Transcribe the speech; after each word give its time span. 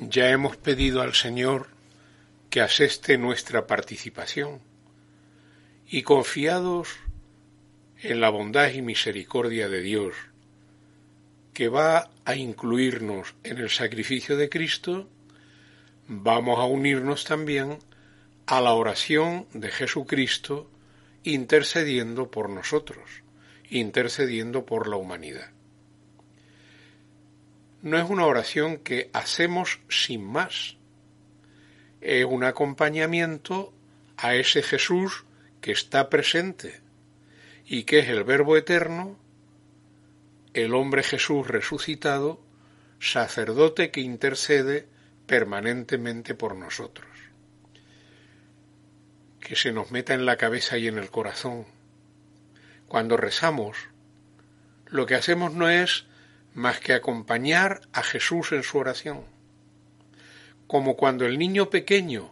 Ya 0.00 0.30
hemos 0.30 0.56
pedido 0.56 1.02
al 1.02 1.12
Señor 1.12 1.66
que 2.48 2.62
aseste 2.62 3.18
nuestra 3.18 3.66
participación 3.66 4.60
y 5.86 6.00
confiados 6.02 6.88
en 8.00 8.22
la 8.22 8.30
bondad 8.30 8.72
y 8.72 8.80
misericordia 8.80 9.68
de 9.68 9.82
Dios, 9.82 10.14
que 11.52 11.68
va 11.68 12.10
a 12.24 12.34
incluirnos 12.34 13.34
en 13.44 13.58
el 13.58 13.68
sacrificio 13.68 14.38
de 14.38 14.48
Cristo, 14.48 15.06
vamos 16.08 16.58
a 16.60 16.64
unirnos 16.64 17.24
también 17.24 17.78
a 18.46 18.62
la 18.62 18.72
oración 18.72 19.48
de 19.52 19.68
Jesucristo 19.68 20.70
intercediendo 21.24 22.30
por 22.30 22.48
nosotros, 22.48 23.04
intercediendo 23.68 24.64
por 24.64 24.88
la 24.88 24.96
humanidad. 24.96 25.50
No 27.82 27.98
es 27.98 28.08
una 28.10 28.26
oración 28.26 28.78
que 28.78 29.10
hacemos 29.12 29.80
sin 29.88 30.24
más, 30.24 30.76
es 32.00 32.24
un 32.24 32.44
acompañamiento 32.44 33.72
a 34.16 34.34
ese 34.34 34.62
Jesús 34.62 35.24
que 35.60 35.72
está 35.72 36.10
presente 36.10 36.80
y 37.66 37.84
que 37.84 38.00
es 38.00 38.08
el 38.08 38.24
Verbo 38.24 38.56
eterno, 38.56 39.18
el 40.54 40.74
hombre 40.74 41.02
Jesús 41.02 41.46
resucitado, 41.46 42.42
sacerdote 42.98 43.90
que 43.90 44.00
intercede 44.00 44.86
permanentemente 45.26 46.34
por 46.34 46.56
nosotros. 46.56 47.06
Que 49.40 49.56
se 49.56 49.72
nos 49.72 49.90
meta 49.90 50.12
en 50.14 50.26
la 50.26 50.36
cabeza 50.36 50.76
y 50.76 50.88
en 50.88 50.98
el 50.98 51.10
corazón. 51.10 51.66
Cuando 52.88 53.16
rezamos, 53.16 53.76
lo 54.86 55.06
que 55.06 55.14
hacemos 55.14 55.54
no 55.54 55.68
es 55.68 56.06
más 56.54 56.80
que 56.80 56.94
acompañar 56.94 57.82
a 57.92 58.02
Jesús 58.02 58.52
en 58.52 58.62
su 58.62 58.78
oración, 58.78 59.24
como 60.66 60.96
cuando 60.96 61.26
el 61.26 61.38
niño 61.38 61.70
pequeño 61.70 62.30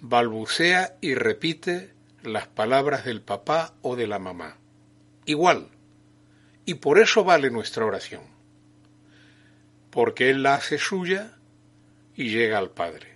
balbucea 0.00 0.96
y 1.00 1.14
repite 1.14 1.92
las 2.22 2.46
palabras 2.46 3.04
del 3.04 3.22
papá 3.22 3.74
o 3.82 3.96
de 3.96 4.06
la 4.06 4.18
mamá. 4.18 4.58
Igual. 5.24 5.68
Y 6.66 6.74
por 6.74 6.98
eso 6.98 7.24
vale 7.24 7.50
nuestra 7.50 7.84
oración. 7.84 8.22
Porque 9.90 10.30
Él 10.30 10.42
la 10.42 10.54
hace 10.54 10.78
suya 10.78 11.32
y 12.14 12.30
llega 12.30 12.58
al 12.58 12.70
Padre. 12.70 13.14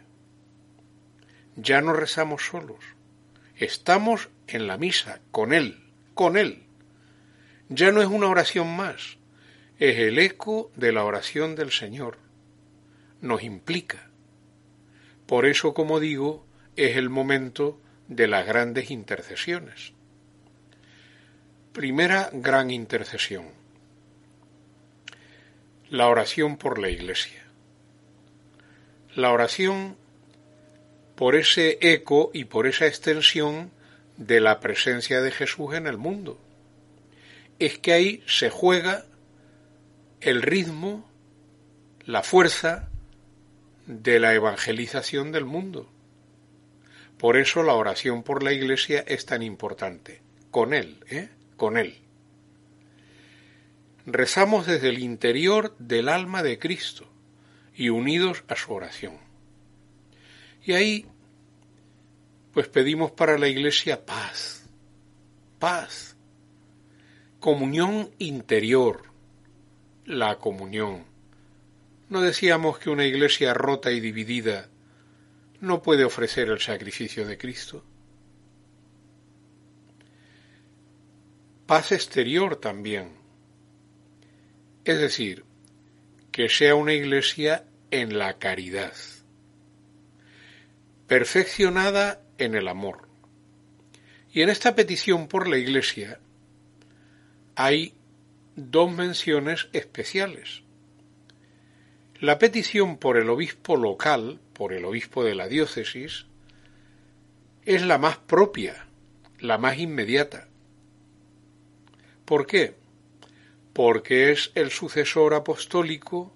Ya 1.57 1.81
no 1.81 1.93
rezamos 1.93 2.47
solos. 2.47 2.79
Estamos 3.57 4.29
en 4.47 4.67
la 4.67 4.79
misa, 4.79 5.21
con 5.31 5.53
Él, 5.53 5.83
con 6.15 6.37
Él. 6.37 6.63
Ya 7.69 7.93
no 7.93 8.01
es 8.01 8.09
una 8.09 8.29
oración 8.29 8.75
más, 8.75 9.18
es 9.79 9.99
el 9.99 10.19
eco 10.19 10.73
de 10.75 10.93
la 10.93 11.05
oración 11.05 11.55
del 11.55 11.71
Señor. 11.71 12.19
Nos 13.21 13.43
implica. 13.43 14.11
Por 15.27 15.47
eso, 15.47 15.73
como 15.73 16.01
digo, 16.01 16.45
es 16.77 16.97
el 16.97 17.11
momento 17.11 17.81
de 18.09 18.27
las 18.27 18.47
grandes 18.47 18.91
intercesiones. 18.91 19.93
Primera 21.73 22.31
gran 22.33 22.71
intercesión. 22.71 23.47
La 25.91 26.09
oración 26.09 26.57
por 26.57 26.79
la 26.79 26.91
Iglesia. 26.91 27.45
La 29.15 29.33
oración 29.33 29.97
por 31.15 31.37
ese 31.37 31.79
eco 31.81 32.31
y 32.35 32.45
por 32.45 32.67
esa 32.67 32.87
extensión 32.87 33.71
de 34.17 34.41
la 34.41 34.59
presencia 34.59 35.21
de 35.21 35.31
Jesús 35.31 35.75
en 35.75 35.87
el 35.87 35.99
mundo. 35.99 36.39
Es 37.59 37.79
que 37.79 37.93
ahí 37.93 38.23
se 38.27 38.51
juega 38.51 39.05
el 40.21 40.43
ritmo, 40.43 41.09
la 42.05 42.23
fuerza 42.23 42.89
de 43.87 44.21
la 44.21 44.35
evangelización 44.35 45.33
del 45.33 45.45
mundo. 45.45 45.91
Por 47.19 47.37
eso 47.37 47.63
la 47.63 47.75
oración 47.75 48.23
por 48.23 48.43
la 48.43 48.53
Iglesia 48.53 49.05
es 49.07 49.27
tan 49.27 49.43
importante. 49.43 50.23
Con 50.51 50.73
Él, 50.73 51.05
¿eh? 51.09 51.29
Con 51.57 51.77
Él. 51.77 51.99
Rezamos 54.07 54.67
desde 54.67 54.89
el 54.89 55.01
interior 55.01 55.77
del 55.79 56.09
alma 56.09 56.43
de 56.43 56.59
Cristo 56.59 57.07
y 57.75 57.91
unidos 57.91 58.45
a 58.49 58.57
su 58.57 58.73
oración. 58.73 59.19
Y 60.65 60.73
ahí, 60.73 61.07
pues 62.53 62.69
pedimos 62.69 63.11
para 63.11 63.39
la 63.39 63.49
Iglesia 63.49 64.05
paz, 64.05 64.65
paz, 65.59 66.17
comunión 67.41 68.11
interior, 68.19 69.08
la 70.09 70.39
comunión. 70.39 71.05
No 72.09 72.23
decíamos 72.23 72.79
que 72.79 72.89
una 72.89 73.05
Iglesia 73.05 73.53
rota 73.53 73.93
y 73.93 74.01
dividida 74.01 74.69
no 75.61 75.83
puede 75.83 76.05
ofrecer 76.05 76.49
el 76.49 76.61
sacrificio 76.61 77.27
de 77.27 77.37
Cristo. 77.37 77.85
Paz 81.67 81.93
exterior 81.93 82.57
también. 82.57 83.13
Es 84.85 84.99
decir, 84.99 85.45
que 86.33 86.49
sea 86.49 86.75
una 86.75 86.95
iglesia 86.95 87.67
en 87.91 88.17
la 88.17 88.39
caridad, 88.39 88.95
perfeccionada 91.07 92.23
en 92.39 92.55
el 92.55 92.69
amor. 92.69 93.09
Y 94.33 94.41
en 94.41 94.49
esta 94.49 94.75
petición 94.75 95.29
por 95.29 95.47
la 95.49 95.59
iglesia 95.59 96.21
hay 97.55 97.98
dos 98.59 98.93
menciones 98.93 99.69
especiales. 99.73 100.63
La 102.21 102.39
petición 102.39 102.99
por 102.99 103.17
el 103.17 103.31
obispo 103.31 103.77
local, 103.77 104.41
por 104.53 104.73
el 104.73 104.85
obispo 104.85 105.23
de 105.25 105.35
la 105.35 105.47
diócesis, 105.47 106.27
es 107.65 107.83
la 107.83 107.99
más 107.99 108.19
propia, 108.19 108.87
la 109.39 109.59
más 109.59 109.79
inmediata. 109.79 110.49
¿Por 112.25 112.47
qué? 112.47 112.75
Porque 113.73 114.33
es 114.33 114.51
el 114.55 114.71
sucesor 114.71 115.35
apostólico 115.35 116.35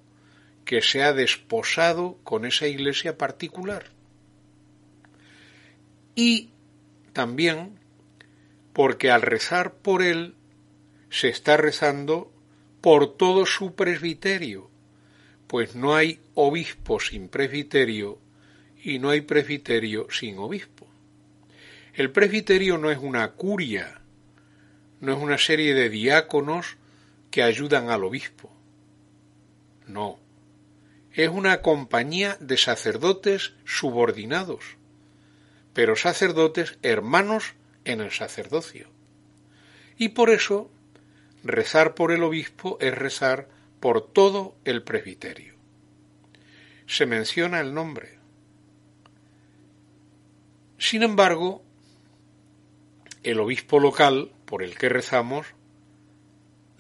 que 0.64 0.82
se 0.82 1.02
ha 1.02 1.12
desposado 1.12 2.18
con 2.22 2.46
esa 2.46 2.66
iglesia 2.68 3.18
particular. 3.18 3.86
Y 6.14 6.50
también 7.12 7.78
porque 8.72 9.10
al 9.10 9.22
rezar 9.22 9.74
por 9.74 10.02
él 10.02 10.34
se 11.12 11.28
está 11.28 11.58
rezando 11.58 12.32
por 12.80 13.18
todo 13.18 13.44
su 13.44 13.74
presbiterio, 13.74 14.70
pues 15.46 15.74
no 15.74 15.94
hay 15.94 16.20
obispo 16.34 17.00
sin 17.00 17.28
presbiterio 17.28 18.18
y 18.82 18.98
no 18.98 19.10
hay 19.10 19.20
presbiterio 19.20 20.08
sin 20.10 20.38
obispo. 20.38 20.88
El 21.92 22.10
presbiterio 22.10 22.78
no 22.78 22.90
es 22.90 22.96
una 22.96 23.30
curia, 23.32 24.00
no 25.00 25.12
es 25.12 25.18
una 25.18 25.36
serie 25.36 25.74
de 25.74 25.90
diáconos 25.90 26.78
que 27.30 27.42
ayudan 27.42 27.90
al 27.90 28.04
obispo. 28.04 28.50
No, 29.86 30.18
es 31.12 31.28
una 31.28 31.60
compañía 31.60 32.38
de 32.40 32.56
sacerdotes 32.56 33.52
subordinados, 33.66 34.64
pero 35.74 35.94
sacerdotes 35.94 36.78
hermanos 36.80 37.52
en 37.84 38.00
el 38.00 38.12
sacerdocio. 38.12 38.88
Y 39.98 40.08
por 40.10 40.30
eso 40.30 40.70
rezar 41.42 41.94
por 41.94 42.12
el 42.12 42.22
obispo 42.22 42.78
es 42.80 42.94
rezar 42.94 43.48
por 43.80 44.12
todo 44.12 44.54
el 44.64 44.82
presbiterio. 44.82 45.54
Se 46.86 47.06
menciona 47.06 47.60
el 47.60 47.74
nombre. 47.74 48.18
Sin 50.78 51.02
embargo, 51.02 51.62
el 53.22 53.40
obispo 53.40 53.78
local 53.78 54.32
por 54.44 54.62
el 54.62 54.76
que 54.76 54.88
rezamos 54.88 55.46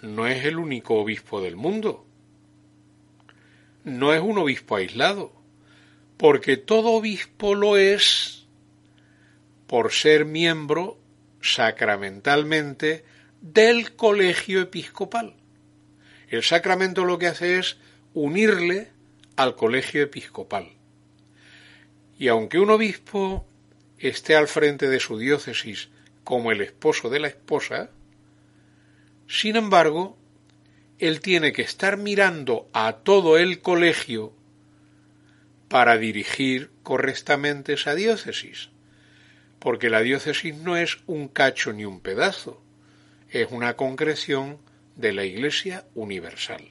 no 0.00 0.26
es 0.26 0.44
el 0.44 0.58
único 0.58 0.96
obispo 0.96 1.40
del 1.40 1.56
mundo. 1.56 2.04
No 3.84 4.12
es 4.12 4.20
un 4.20 4.38
obispo 4.38 4.76
aislado, 4.76 5.32
porque 6.16 6.56
todo 6.56 6.92
obispo 6.92 7.54
lo 7.54 7.76
es 7.76 8.46
por 9.66 9.92
ser 9.92 10.24
miembro 10.24 10.98
sacramentalmente 11.40 13.04
del 13.42 13.96
colegio 13.96 14.62
episcopal. 14.62 15.34
El 16.28 16.44
sacramento 16.44 17.04
lo 17.04 17.18
que 17.18 17.26
hace 17.26 17.58
es 17.58 17.76
unirle 18.14 18.88
al 19.34 19.56
colegio 19.56 20.00
episcopal. 20.00 20.70
Y 22.18 22.28
aunque 22.28 22.60
un 22.60 22.70
obispo 22.70 23.44
esté 23.98 24.36
al 24.36 24.46
frente 24.46 24.88
de 24.88 25.00
su 25.00 25.18
diócesis 25.18 25.88
como 26.22 26.52
el 26.52 26.60
esposo 26.60 27.10
de 27.10 27.18
la 27.18 27.26
esposa, 27.26 27.90
sin 29.26 29.56
embargo, 29.56 30.16
él 31.00 31.20
tiene 31.20 31.52
que 31.52 31.62
estar 31.62 31.96
mirando 31.96 32.70
a 32.72 32.98
todo 33.02 33.38
el 33.38 33.60
colegio 33.60 34.32
para 35.68 35.98
dirigir 35.98 36.70
correctamente 36.84 37.72
esa 37.72 37.96
diócesis, 37.96 38.68
porque 39.58 39.90
la 39.90 40.00
diócesis 40.00 40.54
no 40.54 40.76
es 40.76 40.98
un 41.06 41.26
cacho 41.26 41.72
ni 41.72 41.84
un 41.84 42.00
pedazo, 42.00 42.62
es 43.32 43.50
una 43.50 43.76
concreción 43.76 44.58
de 44.94 45.12
la 45.12 45.24
Iglesia 45.24 45.86
universal. 45.94 46.68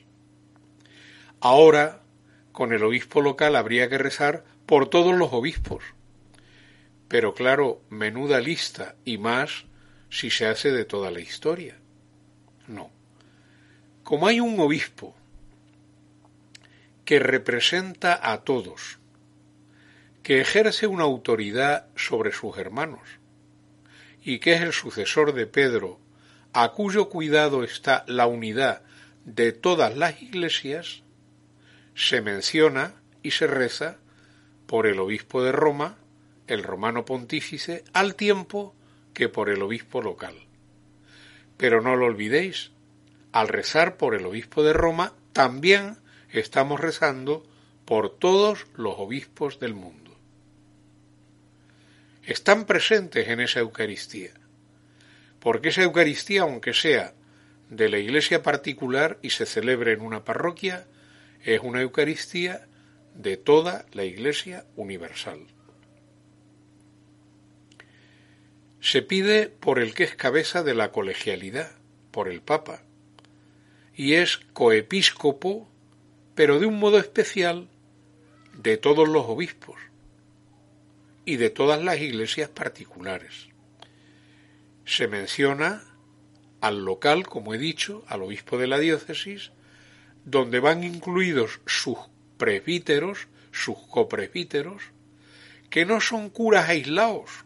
Ahora 1.39 2.01
con 2.51 2.73
el 2.73 2.83
obispo 2.83 3.21
local 3.21 3.55
habría 3.55 3.89
que 3.89 3.97
rezar 3.97 4.43
por 4.65 4.89
todos 4.89 5.15
los 5.15 5.33
obispos. 5.33 5.83
Pero 7.07 7.33
claro, 7.33 7.81
menuda 7.89 8.39
lista 8.39 8.95
y 9.05 9.17
más 9.17 9.65
si 10.09 10.29
se 10.29 10.45
hace 10.45 10.71
de 10.71 10.85
toda 10.85 11.11
la 11.11 11.19
historia. 11.19 11.77
No. 12.67 12.91
Como 14.03 14.27
hay 14.27 14.39
un 14.39 14.59
obispo 14.59 15.15
que 17.05 17.19
representa 17.19 18.19
a 18.31 18.43
todos, 18.43 18.99
que 20.23 20.39
ejerce 20.39 20.87
una 20.87 21.03
autoridad 21.03 21.87
sobre 21.95 22.31
sus 22.31 22.57
hermanos, 22.57 23.01
y 24.23 24.39
que 24.39 24.53
es 24.53 24.61
el 24.61 24.71
sucesor 24.71 25.33
de 25.33 25.47
Pedro, 25.47 25.99
a 26.53 26.71
cuyo 26.71 27.09
cuidado 27.09 27.63
está 27.63 28.03
la 28.07 28.27
unidad 28.27 28.81
de 29.25 29.51
todas 29.51 29.95
las 29.95 30.21
iglesias, 30.21 31.03
se 31.95 32.21
menciona 32.21 32.93
y 33.23 33.31
se 33.31 33.47
reza 33.47 33.97
por 34.65 34.87
el 34.87 34.99
obispo 34.99 35.43
de 35.43 35.51
Roma, 35.51 35.97
el 36.47 36.63
romano 36.63 37.05
pontífice, 37.05 37.83
al 37.93 38.15
tiempo 38.15 38.75
que 39.13 39.29
por 39.29 39.49
el 39.49 39.61
obispo 39.61 40.01
local. 40.01 40.35
Pero 41.57 41.81
no 41.81 41.95
lo 41.95 42.05
olvidéis, 42.05 42.71
al 43.31 43.47
rezar 43.47 43.97
por 43.97 44.15
el 44.15 44.25
obispo 44.25 44.63
de 44.63 44.73
Roma, 44.73 45.13
también 45.33 45.97
estamos 46.29 46.79
rezando 46.79 47.45
por 47.85 48.17
todos 48.17 48.67
los 48.75 48.95
obispos 48.97 49.59
del 49.59 49.73
mundo. 49.73 50.15
Están 52.23 52.65
presentes 52.65 53.27
en 53.27 53.39
esa 53.39 53.59
Eucaristía, 53.59 54.31
porque 55.41 55.69
esa 55.69 55.81
Eucaristía, 55.81 56.43
aunque 56.43 56.73
sea 56.73 57.13
de 57.69 57.89
la 57.89 57.97
iglesia 57.97 58.43
particular 58.43 59.17
y 59.21 59.31
se 59.31 59.45
celebre 59.45 59.93
en 59.93 60.01
una 60.01 60.23
parroquia, 60.23 60.85
es 61.43 61.59
una 61.61 61.81
Eucaristía 61.81 62.67
de 63.15 63.37
toda 63.37 63.85
la 63.91 64.03
Iglesia 64.03 64.65
universal. 64.75 65.47
Se 68.79 69.01
pide 69.01 69.47
por 69.47 69.79
el 69.79 69.93
que 69.93 70.03
es 70.03 70.15
cabeza 70.15 70.63
de 70.63 70.75
la 70.75 70.91
colegialidad, 70.91 71.71
por 72.11 72.29
el 72.29 72.41
Papa, 72.41 72.83
y 73.95 74.13
es 74.13 74.37
coepiscopo, 74.53 75.67
pero 76.35 76.59
de 76.59 76.67
un 76.67 76.79
modo 76.79 76.99
especial, 76.99 77.67
de 78.57 78.77
todos 78.77 79.07
los 79.07 79.25
obispos 79.25 79.79
y 81.25 81.37
de 81.37 81.49
todas 81.49 81.81
las 81.83 81.99
iglesias 81.99 82.49
particulares. 82.49 83.50
Se 84.91 85.07
menciona 85.07 85.85
al 86.59 86.83
local, 86.83 87.25
como 87.25 87.53
he 87.53 87.57
dicho, 87.57 88.03
al 88.07 88.23
obispo 88.23 88.57
de 88.57 88.67
la 88.67 88.77
diócesis, 88.77 89.53
donde 90.25 90.59
van 90.59 90.83
incluidos 90.83 91.61
sus 91.65 91.97
presbíteros, 92.35 93.29
sus 93.53 93.77
copresbíteros, 93.77 94.83
que 95.69 95.85
no 95.85 96.01
son 96.01 96.29
curas 96.29 96.67
aislados, 96.67 97.45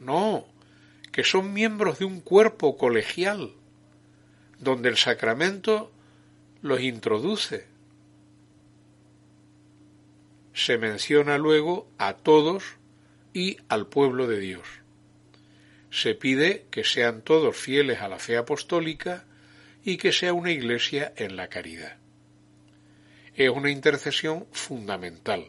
no, 0.00 0.46
que 1.12 1.22
son 1.22 1.52
miembros 1.52 2.00
de 2.00 2.06
un 2.06 2.20
cuerpo 2.20 2.76
colegial, 2.76 3.52
donde 4.58 4.88
el 4.88 4.96
sacramento 4.96 5.92
los 6.60 6.80
introduce. 6.80 7.68
Se 10.54 10.76
menciona 10.76 11.38
luego 11.38 11.88
a 11.98 12.14
todos 12.14 12.64
y 13.32 13.58
al 13.68 13.86
pueblo 13.86 14.26
de 14.26 14.40
Dios. 14.40 14.79
Se 15.90 16.14
pide 16.14 16.66
que 16.70 16.84
sean 16.84 17.22
todos 17.22 17.56
fieles 17.56 18.00
a 18.00 18.08
la 18.08 18.18
fe 18.18 18.36
apostólica 18.36 19.24
y 19.84 19.96
que 19.96 20.12
sea 20.12 20.32
una 20.32 20.52
iglesia 20.52 21.12
en 21.16 21.36
la 21.36 21.48
caridad. 21.48 21.96
Es 23.34 23.50
una 23.50 23.70
intercesión 23.70 24.46
fundamental 24.52 25.46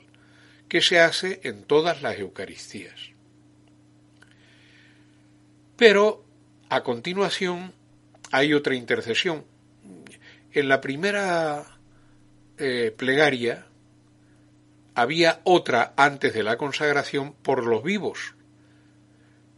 que 0.68 0.82
se 0.82 1.00
hace 1.00 1.42
en 1.44 1.64
todas 1.64 2.02
las 2.02 2.18
Eucaristías. 2.18 3.12
Pero 5.76 6.24
a 6.70 6.84
continuación 6.84 7.74
hay 8.32 8.54
otra 8.54 8.76
intercesión. 8.76 9.44
En 10.54 10.70
la 10.70 10.80
primera 10.80 11.66
eh, 12.58 12.94
plegaria 12.96 13.66
había 14.96 15.42
otra 15.44 15.94
antes 15.98 16.34
de 16.34 16.44
la 16.44 16.58
consagración 16.58 17.34
por 17.34 17.66
los 17.66 17.84
vivos. 17.84 18.36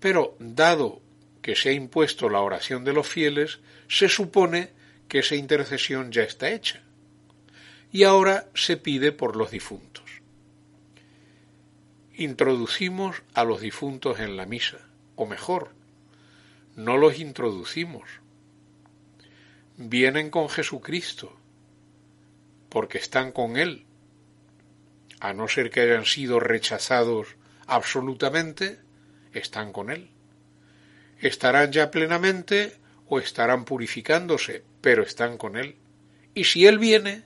Pero 0.04 0.36
dado 0.38 1.02
que 1.42 1.56
se 1.56 1.70
ha 1.70 1.72
impuesto 1.72 2.28
la 2.28 2.42
oración 2.42 2.84
de 2.84 2.92
los 2.92 3.08
fieles, 3.08 3.62
se 3.88 4.10
supone 4.10 4.72
que 5.08 5.20
esa 5.20 5.36
intercesión 5.36 6.12
ya 6.12 6.24
está 6.24 6.52
hecha. 6.52 6.84
Y 7.90 8.04
ahora 8.04 8.50
se 8.54 8.76
pide 8.76 9.14
por 9.14 9.38
los 9.38 9.52
difuntos. 9.52 10.04
Introducimos 12.16 13.24
a 13.34 13.46
los 13.46 13.62
difuntos 13.62 14.20
en 14.20 14.36
la 14.36 14.46
misa, 14.46 14.80
o 15.16 15.26
mejor, 15.26 15.72
no 16.76 16.98
los 16.98 17.18
introducimos. 17.18 18.10
Vienen 19.78 20.32
con 20.32 20.50
Jesucristo, 20.50 21.34
porque 22.68 22.98
están 22.98 23.32
con 23.32 23.56
Él, 23.56 23.86
a 25.22 25.32
no 25.32 25.48
ser 25.48 25.70
que 25.70 25.80
hayan 25.80 26.04
sido 26.04 26.42
rechazados 26.42 27.38
absolutamente, 27.68 28.84
están 29.34 29.72
con 29.72 29.92
Él. 29.92 30.10
Estarán 31.20 31.72
ya 31.72 31.92
plenamente 31.92 32.76
o 33.08 33.20
estarán 33.20 33.66
purificándose, 33.66 34.64
pero 34.82 35.04
están 35.04 35.38
con 35.38 35.58
Él. 35.58 35.76
Y 36.34 36.46
si 36.46 36.66
Él 36.66 36.80
viene, 36.80 37.24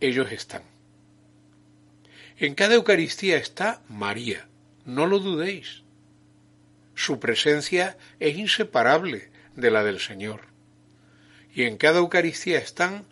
ellos 0.00 0.30
están. 0.32 0.62
En 2.36 2.54
cada 2.54 2.74
Eucaristía 2.74 3.36
está 3.36 3.82
María, 3.88 4.46
no 4.84 5.06
lo 5.06 5.18
dudéis. 5.18 5.82
Su 6.94 7.18
presencia 7.18 7.98
es 8.20 8.36
inseparable 8.36 9.30
de 9.56 9.70
la 9.70 9.82
del 9.82 9.98
Señor. 9.98 10.42
Y 11.52 11.64
en 11.64 11.76
cada 11.76 11.98
Eucaristía 11.98 12.58
están 12.58 13.06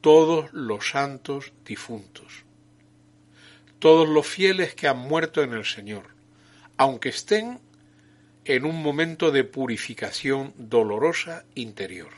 todos 0.00 0.52
los 0.52 0.90
santos 0.90 1.52
difuntos, 1.64 2.44
todos 3.78 4.08
los 4.08 4.26
fieles 4.26 4.74
que 4.74 4.88
han 4.88 4.98
muerto 4.98 5.42
en 5.42 5.52
el 5.52 5.64
Señor, 5.64 6.08
aunque 6.80 7.10
estén 7.10 7.60
en 8.46 8.64
un 8.64 8.82
momento 8.82 9.30
de 9.32 9.44
purificación 9.44 10.54
dolorosa 10.56 11.44
interior. 11.54 12.08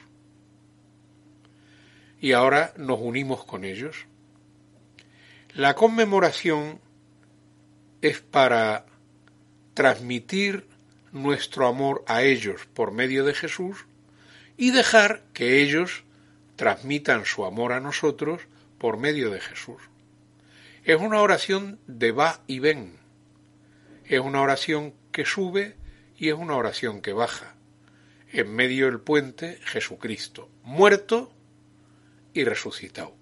Y 2.20 2.30
ahora 2.30 2.72
nos 2.76 3.00
unimos 3.00 3.44
con 3.44 3.64
ellos. 3.64 4.06
La 5.52 5.74
conmemoración 5.74 6.78
es 8.02 8.20
para 8.20 8.86
transmitir 9.74 10.68
nuestro 11.10 11.66
amor 11.66 12.04
a 12.06 12.22
ellos 12.22 12.64
por 12.72 12.92
medio 12.92 13.24
de 13.24 13.34
Jesús 13.34 13.86
y 14.56 14.70
dejar 14.70 15.24
que 15.32 15.60
ellos 15.60 16.04
transmitan 16.54 17.24
su 17.24 17.44
amor 17.44 17.72
a 17.72 17.80
nosotros 17.80 18.42
por 18.78 18.96
medio 18.96 19.30
de 19.30 19.40
Jesús. 19.40 19.82
Es 20.84 21.00
una 21.00 21.20
oración 21.20 21.80
de 21.88 22.12
va 22.12 22.44
y 22.46 22.60
ven. 22.60 23.01
Es 24.04 24.20
una 24.20 24.40
oración 24.40 24.94
que 25.12 25.24
sube 25.24 25.76
y 26.16 26.28
es 26.28 26.34
una 26.34 26.56
oración 26.56 27.00
que 27.00 27.12
baja. 27.12 27.54
En 28.32 28.54
medio 28.54 28.86
del 28.86 29.00
puente 29.00 29.58
Jesucristo, 29.64 30.48
muerto 30.62 31.32
y 32.32 32.44
resucitado. 32.44 33.14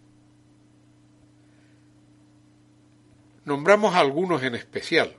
Nombramos 3.44 3.94
a 3.94 4.00
algunos 4.00 4.42
en 4.42 4.54
especial, 4.54 5.16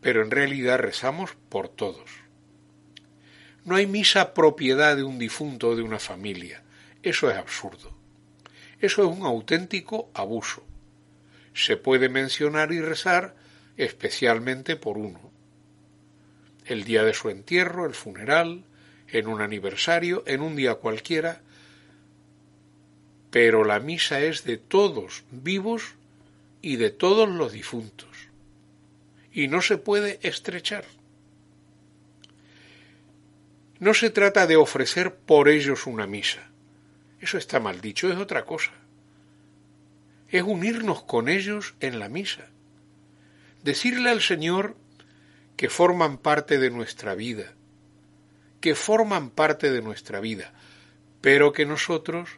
pero 0.00 0.22
en 0.22 0.30
realidad 0.30 0.78
rezamos 0.78 1.30
por 1.48 1.68
todos. 1.68 2.10
No 3.64 3.76
hay 3.76 3.86
misa 3.86 4.34
propiedad 4.34 4.96
de 4.96 5.04
un 5.04 5.18
difunto 5.18 5.68
o 5.68 5.76
de 5.76 5.82
una 5.82 5.98
familia. 5.98 6.62
Eso 7.02 7.30
es 7.30 7.36
absurdo. 7.36 7.96
Eso 8.80 9.02
es 9.02 9.16
un 9.16 9.24
auténtico 9.24 10.10
abuso. 10.14 10.64
Se 11.54 11.76
puede 11.76 12.08
mencionar 12.08 12.72
y 12.72 12.80
rezar 12.80 13.34
especialmente 13.78 14.76
por 14.76 14.98
uno, 14.98 15.30
el 16.66 16.84
día 16.84 17.04
de 17.04 17.14
su 17.14 17.30
entierro, 17.30 17.86
el 17.86 17.94
funeral, 17.94 18.64
en 19.06 19.26
un 19.28 19.40
aniversario, 19.40 20.22
en 20.26 20.42
un 20.42 20.56
día 20.56 20.74
cualquiera, 20.74 21.40
pero 23.30 23.64
la 23.64 23.80
misa 23.80 24.20
es 24.20 24.44
de 24.44 24.58
todos 24.58 25.24
vivos 25.30 25.94
y 26.60 26.76
de 26.76 26.90
todos 26.90 27.28
los 27.28 27.52
difuntos, 27.52 28.28
y 29.32 29.48
no 29.48 29.62
se 29.62 29.78
puede 29.78 30.18
estrechar. 30.22 30.84
No 33.78 33.94
se 33.94 34.10
trata 34.10 34.46
de 34.46 34.56
ofrecer 34.56 35.14
por 35.14 35.48
ellos 35.48 35.86
una 35.86 36.08
misa, 36.08 36.50
eso 37.20 37.38
está 37.38 37.60
mal 37.60 37.80
dicho, 37.80 38.10
es 38.10 38.18
otra 38.18 38.44
cosa. 38.44 38.72
Es 40.28 40.42
unirnos 40.42 41.04
con 41.04 41.28
ellos 41.28 41.74
en 41.80 42.00
la 42.00 42.08
misa, 42.08 42.50
decirle 43.62 44.10
al 44.10 44.20
Señor 44.20 44.76
que 45.56 45.68
forman 45.68 46.18
parte 46.18 46.58
de 46.58 46.70
nuestra 46.70 47.14
vida, 47.14 47.54
que 48.60 48.74
forman 48.74 49.30
parte 49.30 49.70
de 49.70 49.82
nuestra 49.82 50.20
vida, 50.20 50.52
pero 51.20 51.52
que 51.52 51.66
nosotros 51.66 52.28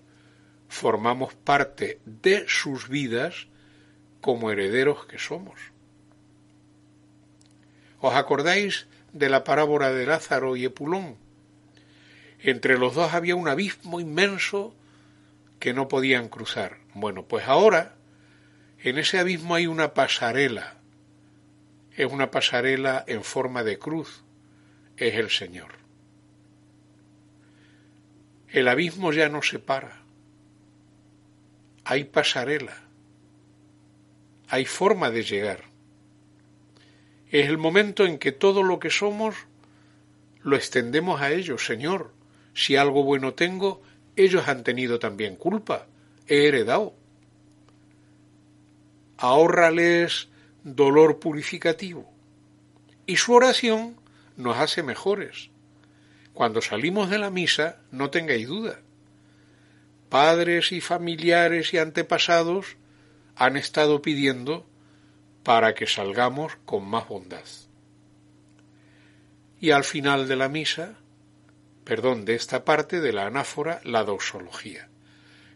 formamos 0.68 1.34
parte 1.34 2.00
de 2.04 2.44
sus 2.48 2.88
vidas 2.88 3.48
como 4.20 4.50
herederos 4.50 5.06
que 5.06 5.18
somos. 5.18 5.58
¿Os 8.00 8.14
acordáis 8.14 8.86
de 9.12 9.28
la 9.28 9.44
parábola 9.44 9.92
de 9.92 10.06
Lázaro 10.06 10.56
y 10.56 10.64
Epulón? 10.64 11.16
Entre 12.38 12.78
los 12.78 12.94
dos 12.94 13.12
había 13.12 13.36
un 13.36 13.48
abismo 13.48 14.00
inmenso 14.00 14.74
que 15.58 15.74
no 15.74 15.88
podían 15.88 16.28
cruzar. 16.28 16.78
Bueno, 16.94 17.24
pues 17.26 17.46
ahora 17.46 17.96
en 18.78 18.96
ese 18.96 19.18
abismo 19.18 19.54
hay 19.54 19.66
una 19.66 19.92
pasarela. 19.92 20.79
Es 22.00 22.10
una 22.10 22.30
pasarela 22.30 23.04
en 23.06 23.22
forma 23.22 23.62
de 23.62 23.78
cruz. 23.78 24.22
Es 24.96 25.16
el 25.16 25.28
Señor. 25.28 25.72
El 28.48 28.68
abismo 28.68 29.12
ya 29.12 29.28
no 29.28 29.42
se 29.42 29.58
para. 29.58 30.00
Hay 31.84 32.04
pasarela. 32.04 32.84
Hay 34.48 34.64
forma 34.64 35.10
de 35.10 35.24
llegar. 35.24 35.64
Es 37.30 37.50
el 37.50 37.58
momento 37.58 38.06
en 38.06 38.16
que 38.16 38.32
todo 38.32 38.62
lo 38.62 38.78
que 38.78 38.88
somos 38.88 39.36
lo 40.40 40.56
extendemos 40.56 41.20
a 41.20 41.32
ellos, 41.32 41.66
Señor. 41.66 42.14
Si 42.54 42.76
algo 42.76 43.04
bueno 43.04 43.34
tengo, 43.34 43.82
ellos 44.16 44.48
han 44.48 44.64
tenido 44.64 44.98
también 44.98 45.36
culpa. 45.36 45.86
He 46.26 46.48
heredado. 46.48 46.94
Ahórrales 49.18 50.29
dolor 50.64 51.18
purificativo. 51.18 52.10
Y 53.06 53.16
su 53.16 53.32
oración 53.32 53.96
nos 54.36 54.58
hace 54.58 54.82
mejores. 54.82 55.50
Cuando 56.34 56.62
salimos 56.62 57.10
de 57.10 57.18
la 57.18 57.30
misa, 57.30 57.80
no 57.90 58.10
tengáis 58.10 58.46
duda. 58.46 58.80
Padres 60.08 60.72
y 60.72 60.80
familiares 60.80 61.72
y 61.74 61.78
antepasados 61.78 62.76
han 63.36 63.56
estado 63.56 64.02
pidiendo 64.02 64.66
para 65.42 65.74
que 65.74 65.86
salgamos 65.86 66.56
con 66.64 66.84
más 66.84 67.08
bondad. 67.08 67.44
Y 69.60 69.70
al 69.72 69.84
final 69.84 70.28
de 70.28 70.36
la 70.36 70.48
misa, 70.48 70.96
perdón, 71.84 72.24
de 72.24 72.34
esta 72.34 72.64
parte 72.64 73.00
de 73.00 73.12
la 73.12 73.26
anáfora, 73.26 73.80
la 73.84 74.04
doxología. 74.04 74.88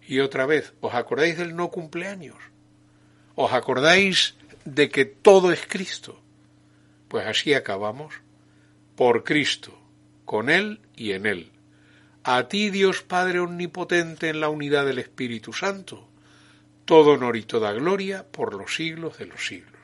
Y 0.06 0.20
otra 0.20 0.46
vez, 0.46 0.74
¿os 0.80 0.94
acordáis 0.94 1.38
del 1.38 1.56
no 1.56 1.70
cumpleaños? 1.70 2.36
¿Os 3.34 3.52
acordáis 3.52 4.36
de 4.64 4.88
que 4.88 5.04
todo 5.04 5.52
es 5.52 5.66
Cristo? 5.66 6.20
Pues 7.08 7.26
así 7.26 7.54
acabamos. 7.54 8.14
Por 8.96 9.24
Cristo, 9.24 9.78
con 10.24 10.50
Él 10.50 10.80
y 10.96 11.12
en 11.12 11.26
Él. 11.26 11.50
A 12.22 12.48
ti, 12.48 12.70
Dios 12.70 13.02
Padre 13.02 13.40
Omnipotente, 13.40 14.28
en 14.28 14.40
la 14.40 14.48
unidad 14.48 14.86
del 14.86 14.98
Espíritu 14.98 15.52
Santo, 15.52 16.08
todo 16.84 17.12
honor 17.12 17.36
y 17.36 17.42
toda 17.42 17.72
gloria 17.72 18.24
por 18.30 18.54
los 18.54 18.74
siglos 18.74 19.18
de 19.18 19.26
los 19.26 19.46
siglos 19.46 19.74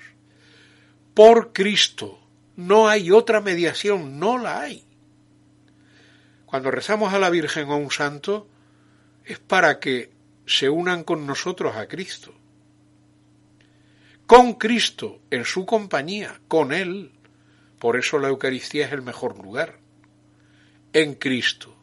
por 1.14 1.52
Cristo. 1.52 2.18
No 2.56 2.88
hay 2.88 3.10
otra 3.10 3.40
mediación, 3.40 4.18
no 4.18 4.38
la 4.38 4.60
hay. 4.60 4.84
Cuando 6.46 6.70
rezamos 6.70 7.12
a 7.12 7.18
la 7.18 7.30
Virgen 7.30 7.68
o 7.68 7.74
a 7.74 7.76
un 7.76 7.90
santo, 7.90 8.48
es 9.24 9.38
para 9.38 9.78
que 9.78 10.10
se 10.46 10.68
unan 10.68 11.04
con 11.04 11.26
nosotros 11.26 11.76
a 11.76 11.86
Cristo. 11.86 12.34
Con 14.30 14.52
Cristo, 14.52 15.18
en 15.32 15.44
su 15.44 15.66
compañía, 15.66 16.40
con 16.46 16.72
Él. 16.72 17.10
Por 17.80 17.98
eso 17.98 18.20
la 18.20 18.28
Eucaristía 18.28 18.86
es 18.86 18.92
el 18.92 19.02
mejor 19.02 19.36
lugar. 19.36 19.80
En 20.92 21.14
Cristo, 21.14 21.74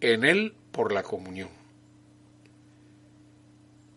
en 0.00 0.24
Él 0.24 0.56
por 0.72 0.92
la 0.92 1.04
comunión. 1.04 1.50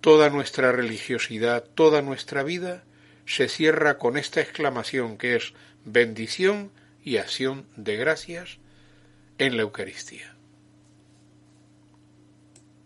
Toda 0.02 0.30
nuestra 0.30 0.72
religiosidad, 0.72 1.64
toda 1.64 2.04
nuestra 2.04 2.44
vida 2.44 2.84
se 3.26 3.50
cierra 3.50 3.98
con 3.98 4.18
esta 4.18 4.40
exclamación 4.40 5.18
que 5.18 5.36
es 5.36 5.56
bendición 5.84 6.70
y 7.04 7.18
acción 7.18 7.66
de 7.76 7.96
gracias 7.96 8.60
en 9.40 9.58
la 9.58 9.64
Eucaristía. 9.64 10.37